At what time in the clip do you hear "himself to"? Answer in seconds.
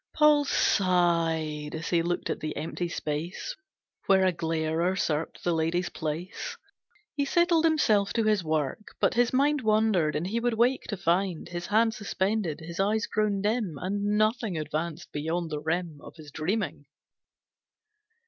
7.65-8.23